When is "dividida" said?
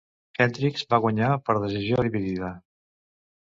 2.09-2.51